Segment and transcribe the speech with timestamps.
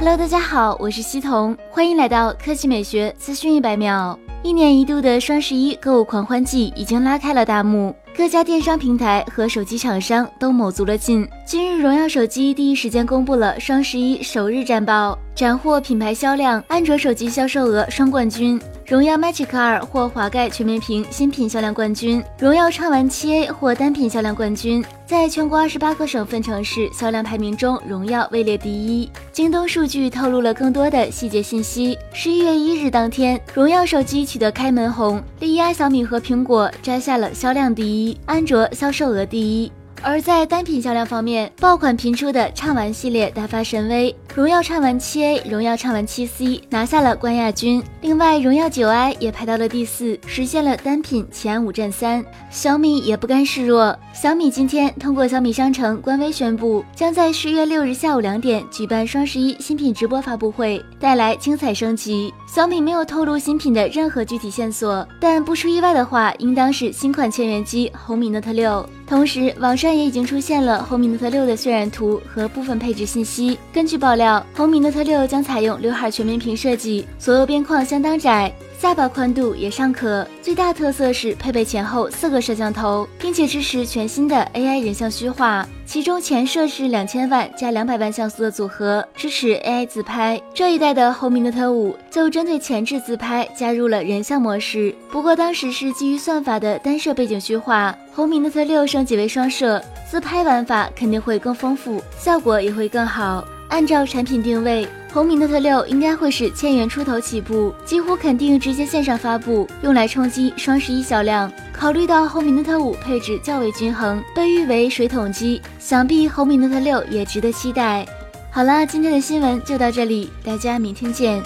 [0.00, 4.16] Hello，大家好，我是西彤，欢迎来到科技美学资讯一百秒。
[4.44, 11.28] 一年一度的双十一购物狂欢季已经拉开了大幕，各家电商平台和手机厂商都卯足了劲。
[11.44, 18.60] 今日，荣耀手机第一时间公布了双十一首日战报，斩获品牌销量、安卓手机销售额双冠军。
[18.88, 24.82] 荣耀 Magic 二获华盖全面屏新品销量冠军，荣耀畅玩 7A 获单品销量冠军。
[25.04, 29.10] 在全国二十八个省份城市销量排名中，荣耀位列第一。
[29.30, 31.98] 京东数据透露了更多的细节信息。
[32.14, 39.70] 十一月一日当天，荣耀手机取得开门红，力压小米和苹果，摘下了销量第一、安卓销售额第一。
[40.02, 47.82] 而在单品销量方面，爆款频出的畅玩系列大发神威，荣耀畅玩 7A、荣耀畅玩 7C 拿下了冠亚军。
[48.00, 52.24] 另外，荣耀 9i 也排到了第四，实现了单品前五战三。
[52.50, 62.32] 小米也不甘示弱，小米今天通过小米商城官微宣布，将在十月六日下午两点举办双十一新品直播发布会，带来精彩升级。
[62.46, 68.88] 小米没有透露新品的任何具体线索，但不出意外的话，应当是新款千元机红米 Note 六。
[69.08, 73.58] 同时，网上也已经出现了红米 Note 六的渲染图和部分配置信息。
[73.72, 78.52] 根据爆料，红米 Note 六将采用刘海全面屏设计，左右边框相当窄。
[78.80, 90.40] 下巴宽度也尚可，最大特色是配备前后四个摄像头，并且支持全新的 AI 人像虚化，其中前摄是两千万加两百万像素的组合，支持 AI 自拍。
[90.54, 103.44] 这一代的红米 Note 五就针对前置自拍加入了人像模式，不过当时是基于算法的单摄背景虚化，红米 Note 六升级为双摄，自拍玩法肯定会更丰富，效果也会更好。
[103.70, 111.50] 按照产品定位，红米 Note 六应该会是千元出头起步，几乎肯定直接线上发布，用来冲击双十一销量。
[111.72, 118.06] 考虑到红米 Note 五配置较为均衡，被誉为水桶机，想必红米 Note 六也值得期待。
[118.50, 121.42] 好啦，今天的新闻就到这里，大家明天见。